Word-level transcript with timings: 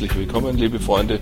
herzlich 0.00 0.18
willkommen, 0.18 0.56
liebe 0.56 0.80
Freunde 0.80 1.20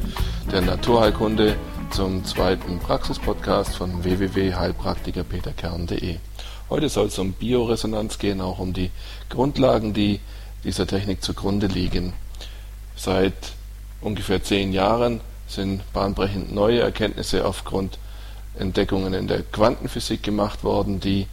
der 0.52 0.60
Naturheilkunde, 0.60 1.56
zum 1.90 2.24
zweiten 2.24 2.78
Praxispodcast 2.78 3.74
von 3.74 4.04
www.heilpraktikerpeterkern.de. 4.04 6.18
Heute 6.70 6.88
soll 6.88 7.08
es 7.08 7.18
um 7.18 7.32
Bioresonanz 7.32 8.20
gehen, 8.20 8.40
auch 8.40 8.60
um 8.60 8.72
die 8.72 8.92
Grundlagen, 9.30 9.94
die 9.94 10.20
dieser 10.62 10.86
Technik 10.86 11.24
zugrunde 11.24 11.66
liegen. 11.66 12.12
Seit 12.94 13.34
ungefähr 14.00 14.44
zehn 14.44 14.72
Jahren 14.72 15.22
sind 15.48 15.82
bahnbrechend 15.92 16.54
neue 16.54 16.78
Erkenntnisse 16.78 17.46
aufgrund 17.46 17.98
Entdeckungen 18.56 19.12
in 19.12 19.26
der 19.26 19.42
Quantenphysik 19.42 20.22
gemacht 20.22 20.62
worden, 20.62 21.00
die, 21.00 21.26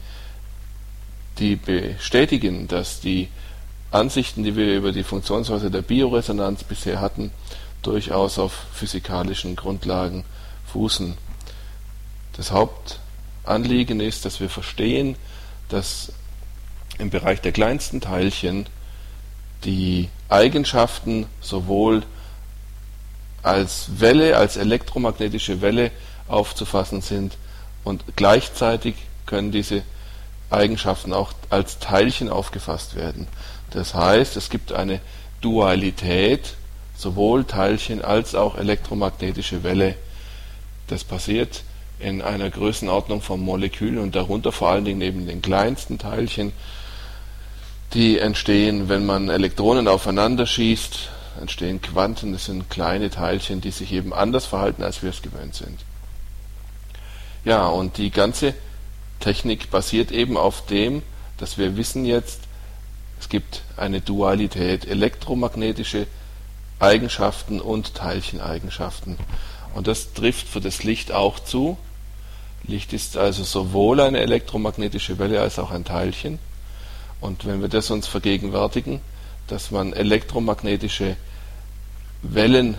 die 1.37 1.57
bestätigen, 1.57 2.67
dass 2.67 3.01
die 3.01 3.29
Ansichten, 3.95 4.43
die 4.43 4.55
wir 4.55 4.75
über 4.75 4.91
die 4.91 5.03
Funktionsweise 5.03 5.71
der 5.71 5.81
Bioresonanz 5.81 6.63
bisher 6.63 7.01
hatten, 7.01 7.31
durchaus 7.81 8.37
auf 8.39 8.53
physikalischen 8.73 9.55
Grundlagen 9.55 10.25
fußen. 10.67 11.17
Das 12.33 12.51
Hauptanliegen 12.51 13.99
ist, 13.99 14.25
dass 14.25 14.39
wir 14.39 14.49
verstehen, 14.49 15.15
dass 15.69 16.11
im 16.97 17.09
Bereich 17.09 17.41
der 17.41 17.51
kleinsten 17.51 18.01
Teilchen 18.01 18.67
die 19.63 20.09
Eigenschaften 20.29 21.27
sowohl 21.41 22.03
als 23.43 23.99
Welle, 23.99 24.37
als 24.37 24.57
elektromagnetische 24.57 25.61
Welle 25.61 25.91
aufzufassen 26.27 27.01
sind 27.01 27.37
und 27.83 28.03
gleichzeitig 28.15 28.95
können 29.25 29.51
diese 29.51 29.83
Eigenschaften 30.55 31.13
auch 31.13 31.33
als 31.49 31.79
Teilchen 31.79 32.29
aufgefasst 32.29 32.95
werden. 32.95 33.27
Das 33.71 33.93
heißt, 33.93 34.37
es 34.37 34.49
gibt 34.49 34.71
eine 34.71 34.99
Dualität, 35.41 36.55
sowohl 36.97 37.43
Teilchen 37.43 38.03
als 38.03 38.35
auch 38.35 38.57
elektromagnetische 38.57 39.63
Welle. 39.63 39.95
Das 40.87 41.03
passiert 41.03 41.63
in 41.99 42.21
einer 42.21 42.49
Größenordnung 42.49 43.21
von 43.21 43.39
Molekülen 43.39 43.99
und 43.99 44.15
darunter 44.15 44.51
vor 44.51 44.69
allen 44.69 44.85
Dingen 44.85 45.01
eben 45.01 45.27
den 45.27 45.41
kleinsten 45.41 45.97
Teilchen, 45.97 46.51
die 47.93 48.19
entstehen, 48.19 48.89
wenn 48.89 49.05
man 49.05 49.29
Elektronen 49.29 49.87
aufeinander 49.87 50.45
schießt, 50.45 51.09
entstehen 51.39 51.81
Quanten, 51.81 52.33
das 52.33 52.45
sind 52.45 52.69
kleine 52.69 53.09
Teilchen, 53.09 53.61
die 53.61 53.71
sich 53.71 53.91
eben 53.91 54.13
anders 54.13 54.45
verhalten, 54.45 54.83
als 54.83 55.03
wir 55.03 55.09
es 55.09 55.21
gewöhnt 55.21 55.55
sind. 55.55 55.79
Ja, 57.43 57.67
und 57.67 57.97
die 57.97 58.09
ganze 58.09 58.53
Technik 59.25 59.71
basiert 59.71 60.11
eben 60.11 60.37
auf 60.37 60.67
dem, 60.67 61.01
dass 61.37 61.57
wir 61.57 61.77
wissen 61.77 62.05
jetzt, 62.05 62.41
es 63.19 63.27
gibt 63.27 63.63
eine 63.75 63.99
Dualität, 63.99 64.85
elektromagnetische 64.85 66.05
Eigenschaften 66.79 67.59
und 67.59 67.95
Teilcheneigenschaften. 67.95 69.17
Und 69.73 69.87
das 69.87 70.13
trifft 70.13 70.47
für 70.47 70.61
das 70.61 70.83
Licht 70.83 71.11
auch 71.11 71.39
zu. 71.39 71.75
Licht 72.67 72.93
ist 72.93 73.17
also 73.17 73.43
sowohl 73.43 73.99
eine 73.99 74.19
elektromagnetische 74.19 75.17
Welle 75.17 75.41
als 75.41 75.57
auch 75.57 75.71
ein 75.71 75.85
Teilchen. 75.85 76.37
Und 77.19 77.47
wenn 77.47 77.61
wir 77.61 77.67
das 77.67 77.89
uns 77.89 78.05
vergegenwärtigen, 78.05 79.01
dass 79.47 79.71
man 79.71 79.93
elektromagnetische 79.93 81.17
Wellen 82.21 82.77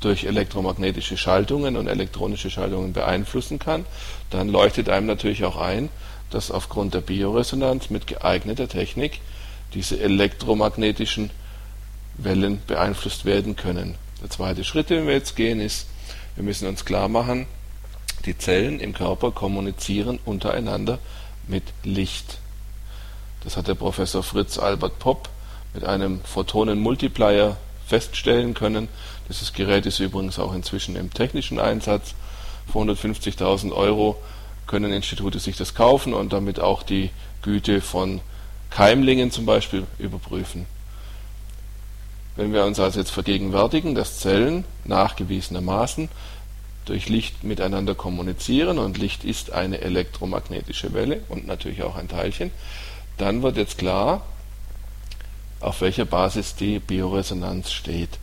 durch 0.00 0.24
elektromagnetische 0.24 1.16
Schaltungen 1.16 1.76
und 1.76 1.88
elektronische 1.88 2.50
Schaltungen 2.50 2.92
beeinflussen 2.92 3.58
kann, 3.58 3.84
dann 4.30 4.48
leuchtet 4.48 4.88
einem 4.88 5.06
natürlich 5.06 5.44
auch 5.44 5.56
ein, 5.56 5.88
dass 6.30 6.50
aufgrund 6.50 6.94
der 6.94 7.00
Bioresonanz 7.00 7.90
mit 7.90 8.06
geeigneter 8.06 8.68
Technik 8.68 9.20
diese 9.74 9.98
elektromagnetischen 10.00 11.30
Wellen 12.16 12.60
beeinflusst 12.66 13.24
werden 13.24 13.56
können. 13.56 13.94
Der 14.22 14.30
zweite 14.30 14.64
Schritt, 14.64 14.90
den 14.90 15.06
wir 15.06 15.14
jetzt 15.14 15.36
gehen, 15.36 15.60
ist, 15.60 15.86
wir 16.34 16.44
müssen 16.44 16.68
uns 16.68 16.84
klar 16.84 17.08
machen, 17.08 17.46
die 18.24 18.36
Zellen 18.36 18.80
im 18.80 18.92
Körper 18.92 19.30
kommunizieren 19.30 20.18
untereinander 20.24 20.98
mit 21.46 21.62
Licht. 21.84 22.38
Das 23.44 23.56
hat 23.56 23.68
der 23.68 23.74
Professor 23.74 24.22
Fritz 24.22 24.58
Albert 24.58 24.98
Popp 24.98 25.28
mit 25.72 25.84
einem 25.84 26.20
Photonen-Multiplier 26.24 27.56
feststellen 27.86 28.54
können. 28.54 28.88
Dieses 29.28 29.52
Gerät 29.52 29.86
ist 29.86 30.00
übrigens 30.00 30.38
auch 30.38 30.54
inzwischen 30.54 30.96
im 30.96 31.12
technischen 31.12 31.60
Einsatz. 31.60 32.14
Für 32.70 32.78
150.000 32.78 33.72
Euro 33.72 34.16
können 34.66 34.92
Institute 34.92 35.38
sich 35.38 35.56
das 35.56 35.74
kaufen 35.74 36.14
und 36.14 36.32
damit 36.32 36.60
auch 36.60 36.82
die 36.82 37.10
Güte 37.42 37.80
von 37.80 38.20
Keimlingen 38.70 39.30
zum 39.30 39.46
Beispiel 39.46 39.86
überprüfen. 39.98 40.66
Wenn 42.36 42.52
wir 42.52 42.64
uns 42.64 42.78
also 42.78 43.00
jetzt 43.00 43.10
vergegenwärtigen, 43.10 43.94
dass 43.94 44.20
Zellen 44.20 44.64
nachgewiesenermaßen 44.84 46.08
durch 46.84 47.08
Licht 47.08 47.42
miteinander 47.44 47.94
kommunizieren 47.94 48.78
und 48.78 48.96
Licht 48.96 49.24
ist 49.24 49.52
eine 49.52 49.80
elektromagnetische 49.80 50.94
Welle 50.94 51.22
und 51.28 51.46
natürlich 51.46 51.82
auch 51.82 51.96
ein 51.96 52.08
Teilchen, 52.08 52.50
dann 53.16 53.42
wird 53.42 53.56
jetzt 53.56 53.78
klar, 53.78 54.22
auf 55.60 55.80
welcher 55.80 56.04
Basis 56.04 56.54
die 56.54 56.78
Bioresonanz 56.78 57.72
steht. 57.72 58.18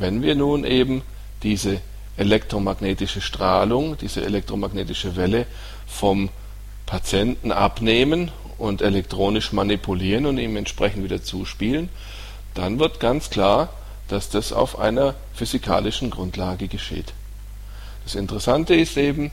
Wenn 0.00 0.22
wir 0.22 0.34
nun 0.34 0.64
eben 0.64 1.02
diese 1.42 1.78
elektromagnetische 2.16 3.20
Strahlung, 3.20 3.98
diese 3.98 4.24
elektromagnetische 4.24 5.14
Welle 5.14 5.44
vom 5.86 6.30
Patienten 6.86 7.52
abnehmen 7.52 8.30
und 8.56 8.80
elektronisch 8.80 9.52
manipulieren 9.52 10.24
und 10.24 10.38
ihm 10.38 10.56
entsprechend 10.56 11.04
wieder 11.04 11.22
zuspielen, 11.22 11.90
dann 12.54 12.78
wird 12.78 12.98
ganz 12.98 13.28
klar, 13.28 13.74
dass 14.08 14.30
das 14.30 14.54
auf 14.54 14.78
einer 14.78 15.16
physikalischen 15.34 16.08
Grundlage 16.08 16.66
geschieht. 16.66 17.12
Das 18.04 18.14
Interessante 18.14 18.74
ist 18.74 18.96
eben, 18.96 19.30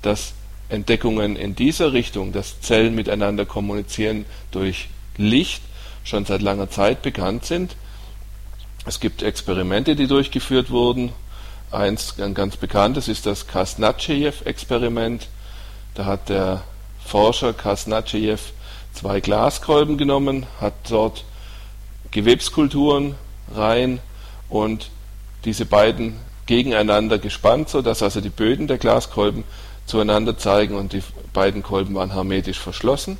dass 0.00 0.34
Entdeckungen 0.68 1.34
in 1.34 1.56
dieser 1.56 1.92
Richtung, 1.92 2.32
dass 2.32 2.60
Zellen 2.60 2.94
miteinander 2.94 3.46
kommunizieren 3.46 4.26
durch 4.52 4.88
Licht, 5.16 5.60
schon 6.04 6.24
seit 6.24 6.40
langer 6.40 6.70
Zeit 6.70 7.02
bekannt 7.02 7.46
sind. 7.46 7.74
Es 8.86 9.00
gibt 9.00 9.22
Experimente, 9.22 9.96
die 9.96 10.06
durchgeführt 10.06 10.70
wurden. 10.70 11.12
Eins 11.70 12.20
ein 12.20 12.34
ganz 12.34 12.56
bekanntes 12.56 13.08
ist 13.08 13.24
das 13.24 13.46
Kasnatschejew-Experiment. 13.46 15.28
Da 15.94 16.04
hat 16.04 16.28
der 16.28 16.62
Forscher 17.04 17.54
Kasnatschejew 17.54 18.38
zwei 18.92 19.20
Glaskolben 19.20 19.96
genommen, 19.96 20.46
hat 20.60 20.74
dort 20.88 21.24
Gewebskulturen 22.10 23.14
rein 23.54 24.00
und 24.48 24.90
diese 25.44 25.64
beiden 25.64 26.16
gegeneinander 26.46 27.18
gespannt, 27.18 27.70
sodass 27.70 28.02
also 28.02 28.20
die 28.20 28.28
Böden 28.28 28.66
der 28.66 28.78
Glaskolben 28.78 29.44
zueinander 29.86 30.38
zeigen 30.38 30.76
und 30.76 30.92
die 30.92 31.02
beiden 31.32 31.62
Kolben 31.62 31.94
waren 31.94 32.12
hermetisch 32.12 32.58
verschlossen. 32.58 33.18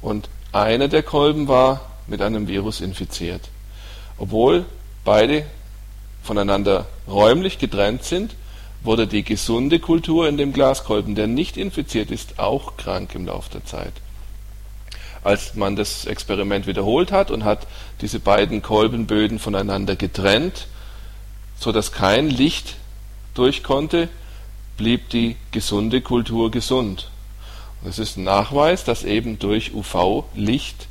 Und 0.00 0.28
einer 0.52 0.88
der 0.88 1.02
Kolben 1.02 1.48
war 1.48 1.80
mit 2.06 2.22
einem 2.22 2.48
Virus 2.48 2.80
infiziert. 2.80 3.42
Obwohl 4.20 4.66
beide 5.02 5.46
voneinander 6.22 6.86
räumlich 7.08 7.58
getrennt 7.58 8.04
sind, 8.04 8.36
wurde 8.82 9.06
die 9.06 9.24
gesunde 9.24 9.80
Kultur 9.80 10.28
in 10.28 10.36
dem 10.36 10.52
Glaskolben, 10.52 11.14
der 11.14 11.26
nicht 11.26 11.56
infiziert 11.56 12.10
ist, 12.10 12.38
auch 12.38 12.76
krank 12.76 13.14
im 13.14 13.26
Laufe 13.26 13.50
der 13.50 13.64
Zeit. 13.64 13.94
Als 15.24 15.54
man 15.54 15.74
das 15.74 16.04
Experiment 16.04 16.66
wiederholt 16.66 17.12
hat 17.12 17.30
und 17.30 17.44
hat 17.44 17.66
diese 18.02 18.20
beiden 18.20 18.60
Kolbenböden 18.60 19.38
voneinander 19.38 19.96
getrennt, 19.96 20.66
so 21.58 21.72
dass 21.72 21.92
kein 21.92 22.28
Licht 22.28 22.76
durch 23.32 23.62
konnte, 23.62 24.08
blieb 24.76 25.08
die 25.08 25.36
gesunde 25.50 26.02
Kultur 26.02 26.50
gesund. 26.50 27.10
Und 27.82 27.88
es 27.88 27.98
ist 27.98 28.18
ein 28.18 28.24
Nachweis, 28.24 28.84
dass 28.84 29.02
eben 29.02 29.38
durch 29.38 29.72
UV-Licht 29.74 30.88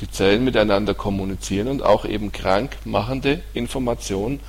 die 0.00 0.10
Zellen 0.10 0.44
miteinander 0.44 0.94
kommunizieren 0.94 1.68
und 1.68 1.82
auch 1.82 2.04
eben 2.04 2.32
krankmachende 2.32 3.42
Informationen 3.52 4.40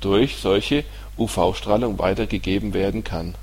durch 0.00 0.36
solche 0.36 0.84
UV-Strahlung 1.18 1.98
weitergegeben 1.98 2.72
werden 2.72 3.04
kann. 3.04 3.34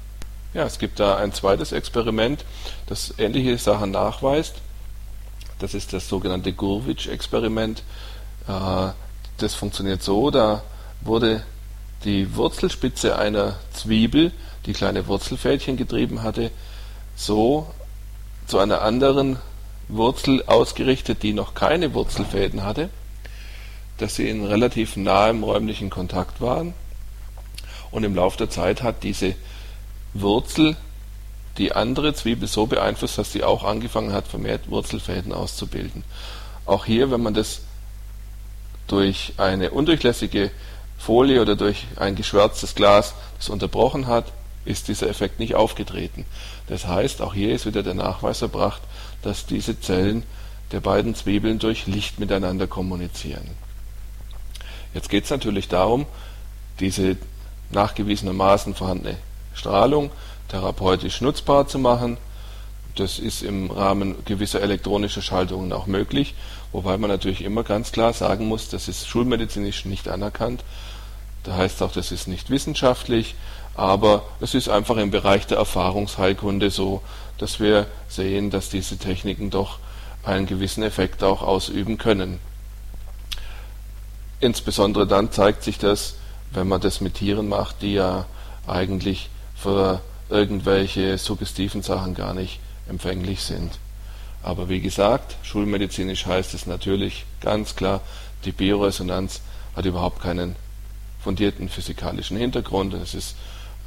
Ja, 0.53 0.63
es 0.63 0.79
gibt 0.79 0.99
da 0.99 1.17
ein 1.17 1.33
zweites 1.33 1.71
Experiment, 1.71 2.45
das 2.87 3.13
ähnliche 3.17 3.57
Sachen 3.57 3.91
nachweist. 3.91 4.55
Das 5.59 5.73
ist 5.73 5.93
das 5.93 6.07
sogenannte 6.07 6.53
Gurwitsch-Experiment. 6.53 7.83
Äh, 8.47 8.89
das 9.37 9.53
funktioniert 9.53 10.01
so, 10.01 10.31
da 10.31 10.63
wurde 11.01 11.43
die 12.03 12.35
Wurzelspitze 12.35 13.17
einer 13.17 13.55
Zwiebel, 13.73 14.31
die 14.65 14.73
kleine 14.73 15.07
Wurzelfädchen 15.07 15.77
getrieben 15.77 16.23
hatte, 16.23 16.51
so 17.15 17.67
zu 18.47 18.59
einer 18.59 18.81
anderen 18.81 19.37
Wurzel 19.87 20.43
ausgerichtet, 20.45 21.23
die 21.23 21.33
noch 21.33 21.53
keine 21.53 21.93
Wurzelfäden 21.93 22.63
hatte, 22.63 22.89
dass 23.97 24.15
sie 24.15 24.29
in 24.29 24.45
relativ 24.45 24.97
nahem 24.97 25.43
räumlichen 25.43 25.89
Kontakt 25.89 26.41
waren. 26.41 26.73
Und 27.91 28.03
im 28.03 28.15
Laufe 28.15 28.37
der 28.37 28.49
Zeit 28.49 28.83
hat 28.83 29.03
diese 29.03 29.35
Wurzel 30.13 30.75
die 31.57 31.71
andere 31.71 32.13
Zwiebel 32.13 32.47
so 32.47 32.67
beeinflusst, 32.67 33.17
dass 33.17 33.31
sie 33.31 33.43
auch 33.43 33.63
angefangen 33.63 34.13
hat, 34.13 34.27
vermehrt 34.27 34.69
Wurzelfäden 34.69 35.33
auszubilden. 35.33 36.03
Auch 36.65 36.85
hier, 36.85 37.09
wenn 37.11 37.21
man 37.21 37.33
das 37.33 37.61
durch 38.87 39.33
eine 39.37 39.71
undurchlässige 39.71 40.51
Folie 40.97 41.41
oder 41.41 41.55
durch 41.55 41.85
ein 41.95 42.15
geschwärztes 42.15 42.75
Glas 42.75 43.13
das 43.37 43.49
unterbrochen 43.49 44.07
hat, 44.07 44.25
ist 44.67 44.87
dieser 44.87 45.09
Effekt 45.09 45.39
nicht 45.39 45.55
aufgetreten. 45.55 46.25
Das 46.67 46.87
heißt, 46.87 47.21
auch 47.21 47.33
hier 47.33 47.53
ist 47.53 47.65
wieder 47.65 47.83
der 47.83 47.93
Nachweis 47.93 48.41
erbracht, 48.41 48.81
dass 49.21 49.45
diese 49.45 49.79
Zellen 49.79 50.23
der 50.71 50.81
beiden 50.81 51.15
Zwiebeln 51.15 51.59
durch 51.59 51.87
Licht 51.87 52.19
miteinander 52.19 52.67
kommunizieren. 52.67 53.49
Jetzt 54.93 55.09
geht 55.09 55.25
es 55.25 55.29
natürlich 55.29 55.67
darum, 55.67 56.05
diese 56.79 57.17
nachgewiesenermaßen 57.71 58.75
vorhandene 58.75 59.17
Strahlung 59.53 60.11
therapeutisch 60.49 61.21
nutzbar 61.21 61.67
zu 61.67 61.79
machen. 61.79 62.17
Das 62.95 63.19
ist 63.19 63.43
im 63.43 63.69
Rahmen 63.69 64.15
gewisser 64.25 64.61
elektronischer 64.61 65.21
Schaltungen 65.21 65.71
auch 65.71 65.85
möglich, 65.85 66.33
wobei 66.71 66.97
man 66.97 67.09
natürlich 67.09 67.43
immer 67.43 67.63
ganz 67.63 67.91
klar 67.91 68.13
sagen 68.13 68.47
muss, 68.47 68.69
das 68.69 68.87
ist 68.87 69.07
schulmedizinisch 69.07 69.85
nicht 69.85 70.07
anerkannt. 70.07 70.63
Da 71.43 71.55
heißt 71.55 71.81
auch, 71.83 71.91
das 71.91 72.11
ist 72.11 72.27
nicht 72.27 72.49
wissenschaftlich, 72.49 73.35
aber 73.77 74.23
es 74.41 74.55
ist 74.55 74.69
einfach 74.69 74.97
im 74.97 75.11
Bereich 75.11 75.45
der 75.45 75.59
Erfahrungsheilkunde 75.59 76.71
so, 76.71 77.01
dass 77.37 77.59
wir 77.59 77.85
sehen, 78.09 78.49
dass 78.49 78.69
diese 78.69 78.97
Techniken 78.97 79.51
doch 79.51 79.77
einen 80.23 80.47
gewissen 80.47 80.83
Effekt 80.83 81.23
auch 81.23 81.43
ausüben 81.43 81.99
können. 81.99 82.39
Insbesondere 84.39 85.05
dann 85.05 85.31
zeigt 85.31 85.63
sich 85.63 85.77
das, 85.77 86.15
wenn 86.51 86.67
man 86.67 86.81
das 86.81 87.01
mit 87.01 87.15
Tieren 87.15 87.47
macht, 87.47 87.83
die 87.83 87.93
ja 87.93 88.25
eigentlich 88.65 89.29
für 89.55 90.01
irgendwelche 90.29 91.17
suggestiven 91.19 91.83
Sachen 91.83 92.15
gar 92.15 92.33
nicht 92.33 92.59
empfänglich 92.89 93.43
sind. 93.43 93.71
Aber 94.41 94.69
wie 94.69 94.81
gesagt, 94.81 95.35
schulmedizinisch 95.43 96.25
heißt 96.25 96.55
es 96.55 96.65
natürlich 96.65 97.25
ganz 97.41 97.75
klar, 97.75 98.01
die 98.43 98.51
Bioresonanz 98.51 99.41
hat 99.75 99.85
überhaupt 99.85 100.21
keinen 100.21 100.55
fundierten 101.23 101.69
physikalischen 101.69 102.37
Hintergrund. 102.37 102.93
Es 102.95 103.13
ist 103.13 103.35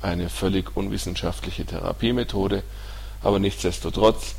eine 0.02 0.29
völlig 0.29 0.76
unwissenschaftliche 0.76 1.64
Therapiemethode. 1.64 2.62
Aber 3.23 3.38
nichtsdestotrotz 3.38 4.35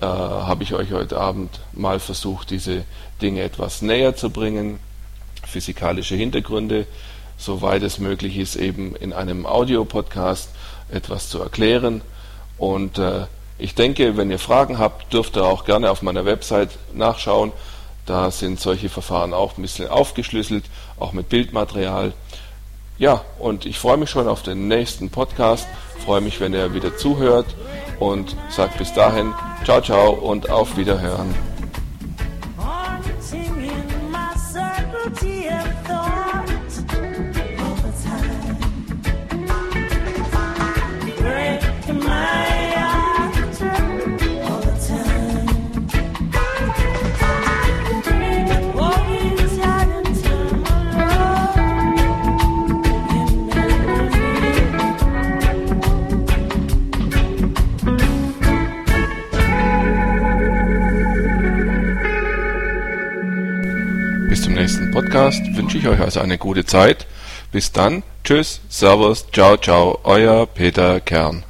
äh, 0.00 0.06
habe 0.06 0.62
ich 0.62 0.74
euch 0.74 0.92
heute 0.92 1.18
Abend 1.18 1.60
mal 1.72 2.00
versucht, 2.00 2.50
diese 2.50 2.84
Dinge 3.22 3.42
etwas 3.42 3.82
näher 3.82 4.14
zu 4.14 4.30
bringen, 4.30 4.78
physikalische 5.46 6.14
Hintergründe, 6.14 6.86
soweit 7.38 7.82
es 7.82 7.98
möglich 7.98 8.36
ist, 8.36 8.56
eben 8.56 8.94
in 8.96 9.12
einem 9.12 9.46
Audiopodcast 9.46 10.50
etwas 10.90 11.28
zu 11.28 11.40
erklären. 11.40 12.02
Und 12.58 12.98
äh, 12.98 13.26
ich 13.58 13.74
denke, 13.74 14.16
wenn 14.16 14.30
ihr 14.30 14.38
Fragen 14.38 14.78
habt, 14.78 15.12
dürft 15.12 15.36
ihr 15.36 15.44
auch 15.44 15.64
gerne 15.64 15.90
auf 15.90 16.02
meiner 16.02 16.24
Website 16.24 16.70
nachschauen. 16.92 17.52
Da 18.04 18.30
sind 18.30 18.60
solche 18.60 18.88
Verfahren 18.88 19.32
auch 19.32 19.56
ein 19.56 19.62
bisschen 19.62 19.88
aufgeschlüsselt, 19.88 20.64
auch 20.98 21.12
mit 21.12 21.28
Bildmaterial. 21.28 22.12
Ja, 22.98 23.22
und 23.38 23.66
ich 23.66 23.78
freue 23.78 23.98
mich 23.98 24.10
schon 24.10 24.26
auf 24.26 24.42
den 24.42 24.68
nächsten 24.68 25.10
Podcast, 25.10 25.66
freue 26.04 26.20
mich, 26.22 26.40
wenn 26.40 26.54
ihr 26.54 26.72
wieder 26.72 26.96
zuhört 26.96 27.46
und 28.00 28.36
sagt 28.48 28.78
bis 28.78 28.92
dahin, 28.94 29.34
ciao, 29.64 29.82
ciao 29.82 30.10
und 30.12 30.50
auf 30.50 30.76
Wiederhören. 30.76 31.55
Podcast 65.16 65.56
wünsche 65.56 65.78
ich 65.78 65.88
euch 65.88 65.98
also 65.98 66.20
eine 66.20 66.36
gute 66.36 66.66
Zeit. 66.66 67.06
Bis 67.50 67.72
dann. 67.72 68.02
Tschüss, 68.22 68.60
Servus, 68.68 69.24
ciao, 69.32 69.56
ciao, 69.56 69.98
euer 70.04 70.44
Peter 70.46 71.00
Kern. 71.00 71.45